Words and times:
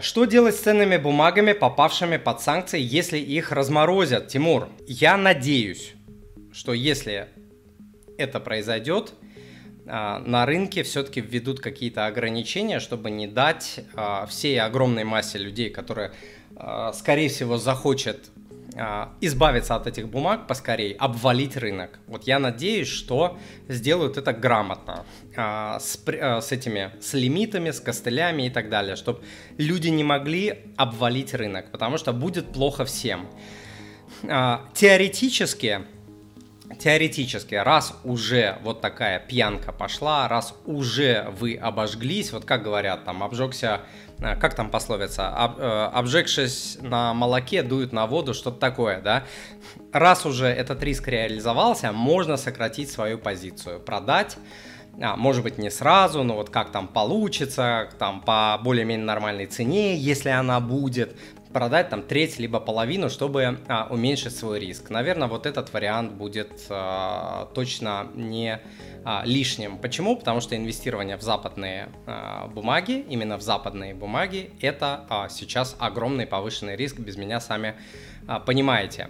Что 0.00 0.26
делать 0.26 0.54
с 0.54 0.60
ценными 0.60 0.96
бумагами, 0.96 1.52
попавшими 1.54 2.18
под 2.18 2.40
санкции, 2.40 2.80
если 2.80 3.18
их 3.18 3.50
разморозят, 3.50 4.28
Тимур? 4.28 4.68
Я 4.86 5.16
надеюсь, 5.16 5.94
что 6.52 6.72
если 6.72 7.26
это 8.16 8.38
произойдет, 8.38 9.12
а, 9.88 10.20
на 10.20 10.46
рынке 10.46 10.84
все-таки 10.84 11.20
введут 11.20 11.58
какие-то 11.58 12.06
ограничения, 12.06 12.78
чтобы 12.78 13.10
не 13.10 13.26
дать 13.26 13.80
а, 13.92 14.26
всей 14.26 14.60
огромной 14.60 15.02
массе 15.02 15.38
людей, 15.38 15.68
которые, 15.68 16.12
а, 16.54 16.92
скорее 16.92 17.28
всего, 17.28 17.58
захочет 17.58 18.30
избавиться 19.20 19.74
от 19.74 19.86
этих 19.86 20.08
бумаг 20.08 20.46
поскорее, 20.46 20.94
обвалить 20.96 21.56
рынок. 21.56 21.98
Вот 22.06 22.24
я 22.24 22.38
надеюсь, 22.38 22.88
что 22.88 23.38
сделают 23.68 24.16
это 24.16 24.32
грамотно, 24.32 25.04
с, 25.34 25.98
с 26.06 26.52
этими, 26.52 26.92
с 27.00 27.14
лимитами, 27.14 27.70
с 27.70 27.80
костылями 27.80 28.46
и 28.46 28.50
так 28.50 28.68
далее, 28.68 28.96
чтобы 28.96 29.22
люди 29.58 29.88
не 29.88 30.04
могли 30.04 30.72
обвалить 30.76 31.34
рынок, 31.34 31.70
потому 31.70 31.98
что 31.98 32.12
будет 32.12 32.52
плохо 32.52 32.84
всем. 32.84 33.28
Теоретически, 34.22 35.82
теоретически, 36.78 37.56
раз 37.56 37.94
уже 38.04 38.58
вот 38.62 38.80
такая 38.80 39.18
пьянка 39.18 39.72
пошла, 39.72 40.28
раз 40.28 40.54
уже 40.64 41.26
вы 41.38 41.54
обожглись, 41.54 42.32
вот 42.32 42.44
как 42.44 42.62
говорят, 42.62 43.04
там, 43.04 43.22
обжегся, 43.22 43.80
э, 44.20 44.36
как 44.36 44.54
там 44.54 44.70
пословица, 44.70 45.28
об, 45.28 45.58
э, 45.58 45.90
обжегшись 45.92 46.78
на 46.80 47.14
молоке, 47.14 47.62
дует 47.62 47.92
на 47.92 48.06
воду, 48.06 48.32
что-то 48.32 48.58
такое, 48.58 49.00
да, 49.00 49.24
раз 49.92 50.24
уже 50.24 50.46
этот 50.46 50.82
риск 50.82 51.08
реализовался, 51.08 51.92
можно 51.92 52.36
сократить 52.36 52.90
свою 52.90 53.18
позицию, 53.18 53.80
продать, 53.80 54.36
а, 55.00 55.16
может 55.16 55.44
быть, 55.44 55.58
не 55.58 55.70
сразу, 55.70 56.24
но 56.24 56.34
вот 56.34 56.50
как 56.50 56.72
там 56.72 56.88
получится, 56.88 57.88
там 57.98 58.20
по 58.20 58.58
более-менее 58.62 59.06
нормальной 59.06 59.46
цене, 59.46 59.96
если 59.96 60.30
она 60.30 60.58
будет, 60.58 61.16
продать 61.52 61.88
там 61.88 62.02
треть 62.02 62.38
либо 62.38 62.60
половину, 62.60 63.08
чтобы 63.08 63.58
а, 63.68 63.86
уменьшить 63.90 64.36
свой 64.36 64.60
риск. 64.60 64.90
Наверное, 64.90 65.28
вот 65.28 65.46
этот 65.46 65.72
вариант 65.72 66.12
будет 66.12 66.66
а, 66.70 67.50
точно 67.54 68.08
не 68.14 68.60
а, 69.04 69.22
лишним. 69.24 69.78
Почему? 69.78 70.16
Потому 70.16 70.40
что 70.40 70.56
инвестирование 70.56 71.16
в 71.16 71.22
западные 71.22 71.88
а, 72.06 72.48
бумаги, 72.48 73.04
именно 73.08 73.36
в 73.36 73.42
западные 73.42 73.94
бумаги, 73.94 74.50
это 74.60 75.04
а, 75.08 75.28
сейчас 75.28 75.76
огромный 75.78 76.26
повышенный 76.26 76.76
риск, 76.76 76.98
без 76.98 77.16
меня 77.16 77.40
сами 77.40 77.74
а, 78.26 78.40
понимаете. 78.40 79.08